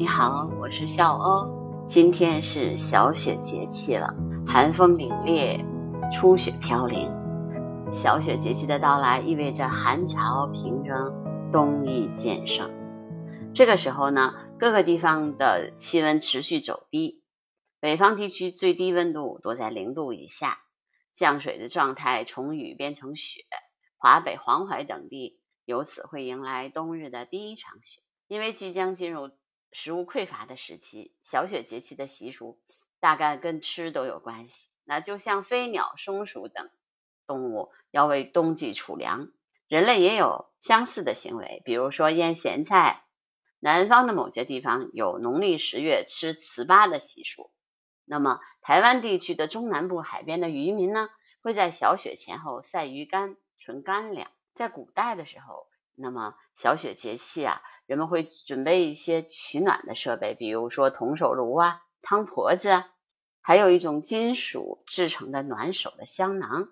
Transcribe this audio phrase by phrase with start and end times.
[0.00, 1.86] 你好，我是笑欧。
[1.86, 4.14] 今天是小雪节气了，
[4.46, 5.62] 寒风凛冽，
[6.10, 7.12] 初雪飘零。
[7.92, 12.70] 小雪节气的到来，意味着寒潮平仍，冬意渐盛。
[13.54, 17.22] 这个时候呢，各个地方的气温持续走低，
[17.78, 20.60] 北方地区最低温度都在零度以下，
[21.12, 23.42] 降水的状态从雨变成雪，
[23.98, 29.28] 华北、黄淮等地由此会迎来冬日的第一场雪，因为即将进入。
[29.72, 32.58] 食物匮乏的时期，小雪节气的习俗
[32.98, 34.68] 大概跟吃都有关系。
[34.84, 36.70] 那就像飞鸟、松鼠等
[37.26, 39.28] 动物要为冬季储粮，
[39.68, 43.04] 人类也有相似的行为，比如说腌咸菜。
[43.60, 47.52] 南方的某些地方有农历十月吃糍粑的习俗。
[48.04, 51.10] 那么，台湾地区的中南部海边的渔民呢，
[51.42, 54.30] 会在小雪前后晒鱼干、存干粮。
[54.54, 57.62] 在古代的时候，那么小雪节气啊。
[57.90, 62.94] 人们会准备一些取暖的设备，比如说铜手炉啊、汤婆子啊，
[63.40, 66.68] 还有一种金属制成的暖手的香囊。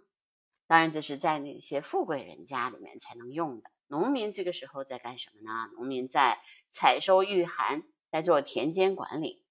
[0.68, 3.68] 当然，这是在那些富贵人家里面才能用的。
[3.88, 5.68] 农民这个时候在干什么呢？
[5.74, 6.38] 农民在
[6.70, 9.42] 采收御寒，在做田间管理。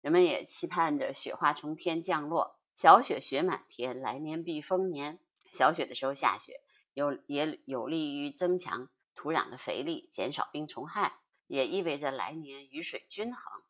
[0.00, 5.20] 人们也期盼着雪花从天降落，小雪雪满天，来年必丰年。
[5.52, 6.60] 小雪的时候下雪，
[6.94, 8.88] 有也有利于增强。
[9.14, 11.12] 土壤的肥力，减少病虫害，
[11.52, 13.62] 也意味着来年雨水均衡，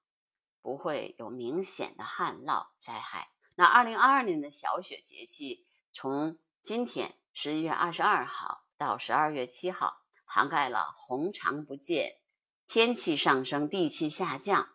[0.63, 3.29] 不会有明显的旱涝灾害。
[3.57, 12.21] 那二零二二年的小雪节气，从今天十一月二十二号到十二月七号，涵盖了红长不见、
[12.69, 14.69] 天气上升、地气下降、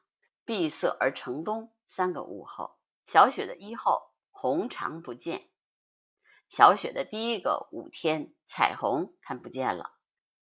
[0.44, 2.76] 闭塞而成冬三个物候。
[3.06, 5.48] 小雪的一候，红长不见。
[6.50, 9.94] 小雪的第一个五天，彩虹看不见了。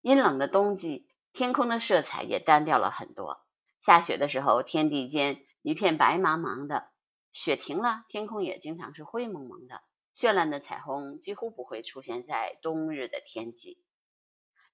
[0.01, 3.45] 阴冷的冬季，天空的色彩也单调了很多。
[3.83, 6.89] 下雪的时候，天地间一片白茫茫的，
[7.31, 9.83] 雪停了，天空也经常是灰蒙蒙的。
[10.17, 13.79] 绚烂的彩虹几乎不会出现在冬日的天际。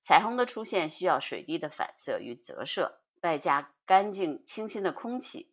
[0.04, 5.52] 彩虹的出现需要水滴的反射与折射，外加干净清新的空气。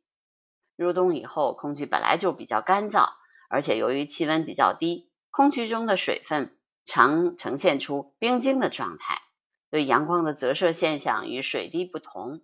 [0.76, 3.14] 入冬以后，空气本来就比较干燥，
[3.50, 9.19] 而且由于气温比较低，空气中的水分常呈现出冰晶的状态。
[9.70, 12.42] 对阳光的折射现象与水滴不同，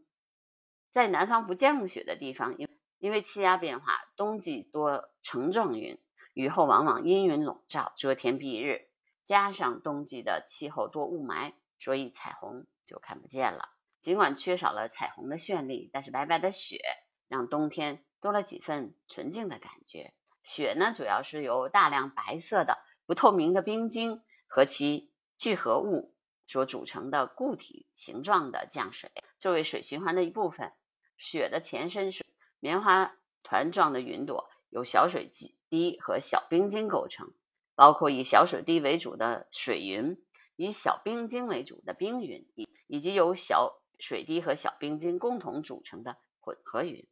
[0.91, 2.69] 在南方不降雪的地方，因
[2.99, 5.99] 因为气压变化，冬季多层状云，
[6.33, 8.87] 雨后往往阴云笼罩，遮天蔽日，
[9.23, 13.69] 加上冬季的气候多雾霾，所以彩虹就看不见了。
[14.01, 16.79] 尽管缺少了彩虹的绚丽，但是白白的雪
[17.27, 20.13] 让冬天多了几分纯净的感觉。
[20.43, 26.14] 雪呢，主要是由大量白色的不透明的冰晶和其聚合物。
[26.47, 30.71] 所组成的固体形状的降水，作为水循环的一部分。
[31.17, 32.25] 雪的前身是
[32.59, 35.31] 棉花团状的云朵，由小水
[35.69, 37.33] 滴和小冰晶构成，
[37.75, 40.21] 包括以小水滴为主的水云，
[40.55, 47.07] 以小冰晶为主的冰云，以以及由小水滴和小冰晶共同组成的混合云。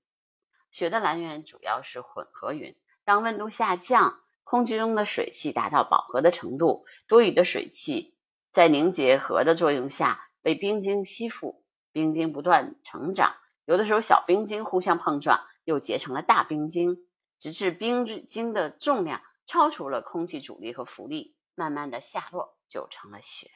[0.72, 2.76] 雪的来源主要是混合云。
[3.06, 8.13] 当温度下降，空气中的水汽达到饱和的程度，多余的水汽。
[8.54, 17.08] 在凝结核的作用下，被冰晶吸附，冰晶不断成长，有的时候小冰晶互相碰撞，又结成了大冰晶，
[17.40, 23.50] 直至冰晶的重量超出了空气阻力和浮力，慢慢的下落，就成了雪。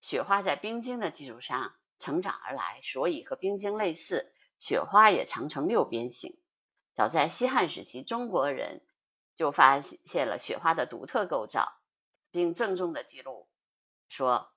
[0.00, 6.38] 雪花在冰晶的基础上成长而来，所以和冰晶类似，雪花也常呈六边形。
[6.94, 8.80] 早在西汉时期，中国人
[9.36, 11.68] 就发现了雪花的独特构造，
[12.30, 13.35] 并郑重的记录。
[14.08, 14.50] 说，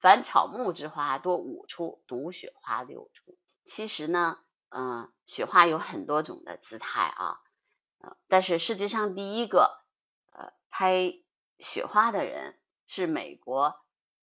[0.00, 3.36] 凡草木之花多五出，独雪花六出。
[3.64, 7.40] 其实呢，嗯，雪花有很多种的姿态啊，
[7.98, 9.80] 呃，但是世界上第一个
[10.32, 11.14] 呃拍
[11.58, 13.74] 雪花的人是美国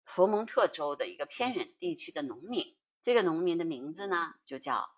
[0.03, 2.75] 佛蒙特州的一个偏远地区的农民。
[3.03, 4.89] 这个农民的名字呢，就叫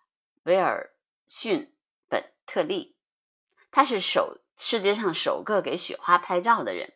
[0.43, 0.93] 威尔
[1.27, 1.65] 逊·
[2.09, 2.95] 本特利，
[3.71, 6.93] 他是首世界上首个给雪花拍照的人。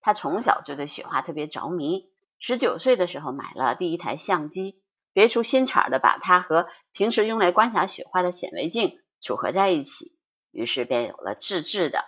[0.00, 2.10] 他从小就对雪花特别着迷。
[2.38, 4.80] 十九岁的时候买了第一台相机，
[5.12, 10.16] 别出心裁的把它和平时用来观察雪花的显微镜组合在一起，
[10.52, 12.04] 于是便有了自制的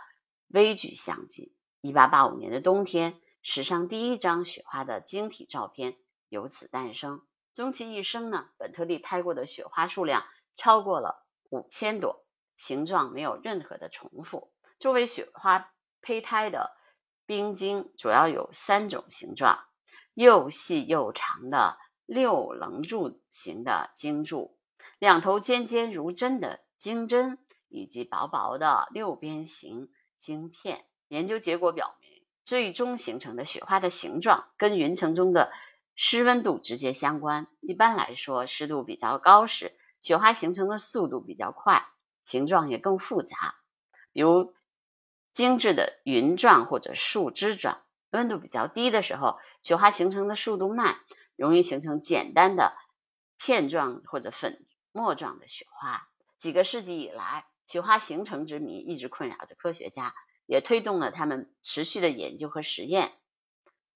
[0.49, 1.55] 微距相机。
[1.81, 5.97] 一八八五年的冬天，史上第一张雪花的晶体照片
[6.29, 7.23] 由此诞生。
[7.55, 10.25] 终其一生呢，本特利拍过的雪花数量
[10.55, 12.25] 超过了五千朵，
[12.57, 14.53] 形状没有任何的重复。
[14.79, 15.73] 作为雪花
[16.03, 16.71] 胚胎的
[17.27, 19.65] 冰晶主要有三种形状。
[20.21, 24.55] 又细又长的六棱柱形的晶柱，
[24.99, 27.39] 两头尖尖如针的晶针，
[27.71, 29.89] 以及薄薄的六边形
[30.19, 30.85] 晶片。
[31.09, 35.51] 研究结果表明，最终形成的雪花的形状跟云层中的
[35.95, 37.47] 湿温度直接相关。
[37.63, 39.73] 一般来说，湿度比较高时，
[40.03, 41.89] 雪花形成的速度比较快，
[42.27, 43.55] 形状也更复杂。
[44.13, 44.53] 比如
[45.33, 47.81] 精致的云状或者树枝状。
[48.11, 50.97] 温度比较低的时候，雪花形成的速度慢，
[51.37, 52.77] 容易形成简单的
[53.39, 56.09] 片状或者粉末状的雪花。
[56.37, 60.15] 几个世纪以来，雪花形成之谜一直困扰着科学家，
[60.47, 63.13] 也推动了他们持续的研究和实验。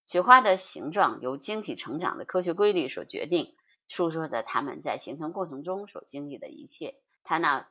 [0.06, 3.56] 雪花的形状由晶体成长的科学规律所决定，
[3.88, 6.96] 诉说着它们在形成过程中所经历的一切。
[7.24, 7.68] 它那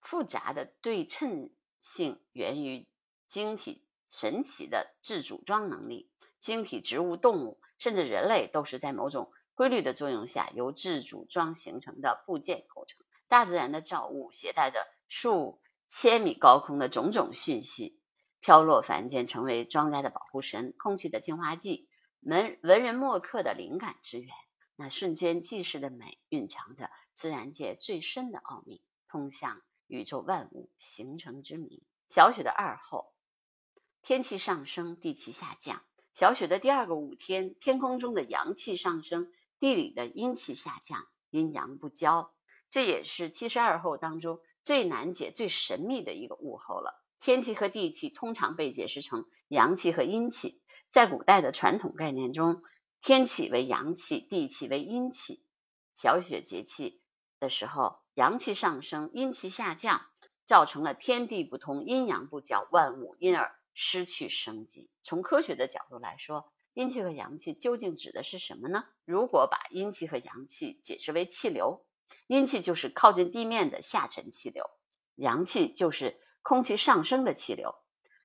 [0.00, 1.50] 复杂的对称
[1.82, 2.88] 性源于
[3.28, 3.85] 晶体。
[4.08, 13.04] 神奇的自组装能力，晶体植物、动物甚至人类都是在某种规律的作用下由自组装形成的部件构成。
[13.28, 18.00] 大自然的造物携带着数千米高空的种种讯息，
[18.40, 21.88] 飘落凡间，成为庄稼的保护神、空气的净化剂、
[22.20, 24.30] 文文人墨客的灵感之源。
[24.76, 31.82] 那瞬间即逝的美，蕴藏着自然界最深的奥秘，通向宇宙万物形成之谜。
[32.10, 33.15] 小雪的二后。
[34.06, 35.82] 天气上升，地气下降。
[36.14, 42.32] 小雪的第二个五天，天空中的阳气上升，地里的阴气下降，阴阳不交。
[42.70, 47.04] 这也是七十二候当中最难解、最神秘的一个物候了。
[47.18, 50.62] 天气和地气通常被解释成阳气和阴气。
[50.86, 52.62] 在古代的传统概念中，
[53.02, 55.42] 天气为阳气，地气为阴气。
[55.96, 57.02] 小雪节气
[57.40, 60.02] 的时候，阳气上升，阴气下降，
[60.46, 63.52] 造成了天地不通、阴阳不交，万物因而。
[63.76, 64.90] 失去生机。
[65.02, 68.84] 从科学的角度来说，阴气和阳气究竟指的是什么呢？
[69.04, 71.86] 如果把阴气和阳气解释为气流，
[72.26, 74.68] 阴气就是靠近地面的下沉气流，
[75.14, 77.76] 阳气就是空气上升的气流。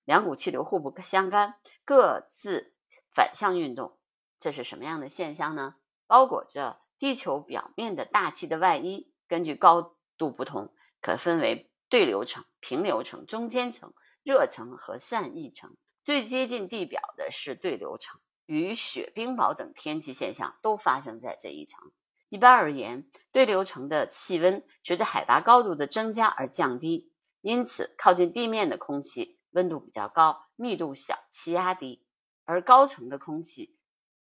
[0.06, 1.56] 两股气流互不相干，
[1.86, 2.74] 各自
[3.14, 4.00] 反向运动。
[4.40, 5.76] 这是什么样的现象呢？
[6.08, 13.94] 包裹着地球表面的大气的外衣，根据高度不同，可分为对流层、平流层、中间层。
[14.24, 21.92] 热层和散逸层最接近地表的是对流层，雨雪冰雹等天气现象都发生在这一层。
[22.30, 32.04] 一般而言，对流层的气温随着海拔高度的增加而降低，因此靠近地面的空气温度比较高，密度小，气压低；
[32.46, 33.76] 而高层的空气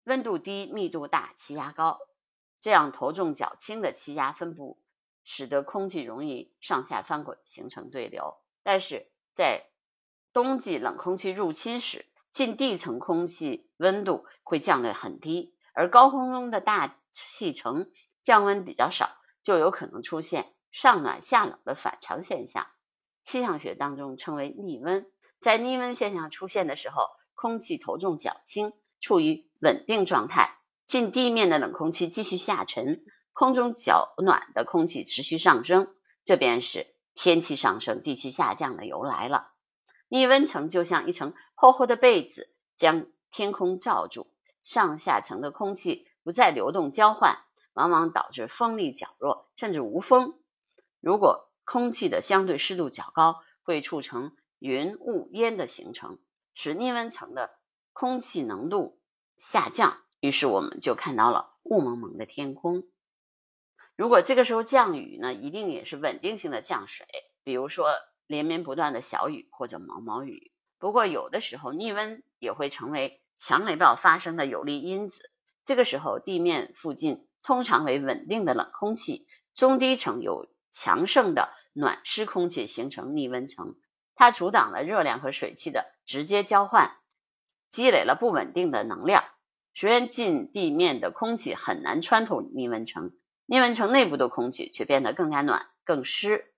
[0.06, 2.00] 温度低，密度大，气压高。
[2.62, 4.82] 这样头重脚轻的气压分布，
[5.24, 8.38] 使得空气容易上下翻滚，形成对流。
[8.64, 9.66] 但是在
[10.32, 17.90] 冬季冷空气入侵时，近地层空气温度会降得很低，而高空中的大气层
[18.22, 19.10] 降温比较少，
[19.44, 22.68] 就有可能出现上暖下冷的反常现象。
[23.24, 25.06] 气象学当中称为逆温。
[25.40, 33.04] 在逆温现象出现的时候，空气头重脚轻，处于稳定状态，近地面的冷空气继续下沉，
[33.34, 39.49] 空中较暖的空气持续上升，这便是天气上升、地气下降的由来了。
[40.10, 44.34] 逆温层就像一层厚厚的被子，将天空罩住，
[44.64, 47.38] 上下层的空气不再流动交换，
[47.74, 50.34] 往往导致风力较弱，甚至无风。
[51.00, 56.18] 如果空气的相对湿度较高，会促成云雾烟的形成，
[56.56, 57.52] 使逆温层的
[57.94, 59.00] 空气浓度
[59.38, 62.84] 下降，于是我们就看到了雾蒙蒙的天空。
[63.96, 67.06] 如果这个时候降雨呢，一定也是稳定性的降水，
[67.44, 67.90] 比如说。
[68.30, 75.32] 连绵不断的小雨或者毛毛雨，不过有的时候逆温也会成为强雷暴发生的有利因子。
[75.66, 83.78] 这个时候，地面附近通常为稳定的冷空气，中低层有强盛的暖湿空气形成逆温层，
[84.14, 86.98] 它阻挡了热量和水汽的直接交换，
[87.72, 89.24] 积累了不稳定的能量。
[89.74, 93.12] 虽然近地面的空气很难穿透逆温层，
[93.48, 96.54] 逆温层内部的空气却变得更加暖、更湿。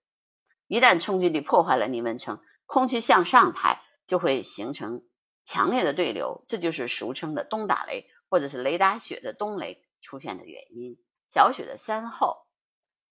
[0.71, 5.03] 一旦冲击力破坏了逆温层，空气向上抬，就会形成
[5.43, 10.97] 强烈的对流，这就是俗称的冬打雷或者是雷打雪的冬雷出现的原因。
[11.33, 12.47] 小雪的三后，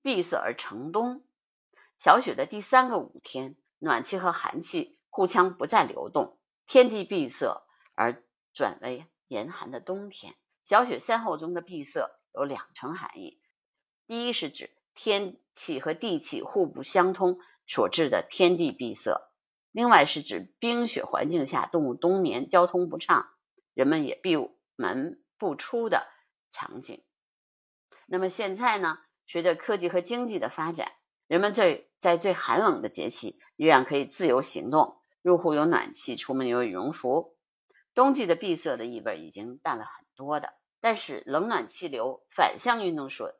[0.00, 1.22] 闭塞而成冬。
[1.98, 7.62] 小雪的第三个五天，暖气和寒气互相不再流动，天地闭塞
[7.94, 8.24] 而
[8.54, 10.34] 转为严寒的冬天。
[10.64, 13.38] 小雪三后中的闭塞有两层含义，
[14.06, 17.38] 第一是指天气和地气互不相通。
[17.66, 19.30] 所致的天地闭塞，
[19.70, 23.28] 另外是指冰雪环境下动物冬眠、交通不畅，
[23.74, 24.36] 人们也闭
[24.74, 26.08] 门不出的
[26.50, 27.04] 场景。
[28.06, 28.98] 那么现在呢？
[29.28, 30.90] 随着科技和经济的发展，
[31.28, 37.36] 人们最在最寒冷的节气依然可以自由行动，入户有暖气，出门有羽绒服。
[37.94, 43.32] 冬季的闭塞的意味已经淡了很多的，但是冷暖气流反向运动所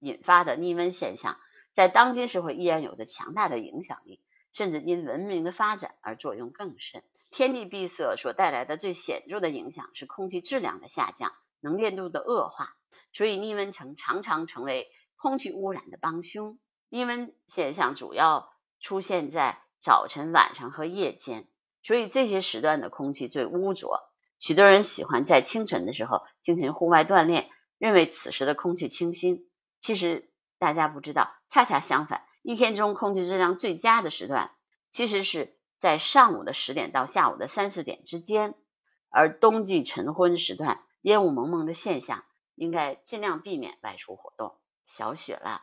[0.00, 1.38] 引发的逆温现象，
[1.72, 4.20] 在当今社会依然有着强大的影响力，
[4.52, 7.02] 甚至因文明的发展而作用更甚。
[7.30, 12.76] 天地闭塞所带来的最显著的影响是空气质量的下降、能见度的恶化，
[13.12, 16.58] 所以逆温层常常成为空气污染的帮凶。
[16.88, 18.50] 逆温现象主要
[18.80, 21.46] 出现在早晨、晚上和夜间，
[21.82, 24.00] 所以这些时段的空气最污浊。
[24.38, 29.48] 许多人喜欢在清晨的时候进行户外锻炼，认为此时的空气清新。
[29.86, 30.28] 其实
[30.58, 34.50] 大家不知道，恰恰相反，一天中空气质量最佳的时段
[34.90, 38.56] 其实是在上午的十点到下午的三四点之间。
[39.10, 42.24] 而冬季晨昏时段，烟雾蒙蒙的现象，
[42.56, 44.56] 应该尽量避免外出活动。
[44.86, 45.62] 小雪了，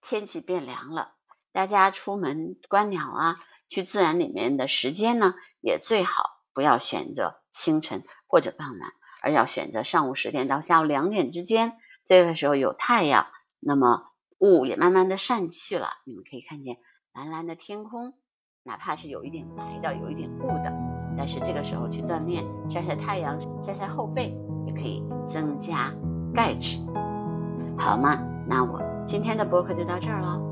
[0.00, 1.12] 天气变凉了，
[1.52, 3.36] 大家出门观鸟啊，
[3.68, 6.40] 去自然里面的时间呢，也最好。
[6.54, 11.76] 不要选择清晨或者傍晚，而要选择上午十点到下午两点之间。
[12.06, 13.28] 这个时候有太阳，
[13.60, 15.88] 那么雾也慢慢的散去了。
[16.04, 16.78] 你们可以看见
[17.14, 18.14] 蓝蓝的天空，
[18.64, 20.72] 哪怕是有一点白的，有一点雾的，
[21.16, 24.36] 但是这个时候去锻炼，晒晒太阳，晒晒后背，
[24.66, 25.92] 也可以增加
[26.34, 26.78] 钙质，
[27.78, 28.18] 好吗？
[28.48, 30.49] 那我今天的播客就到这儿了。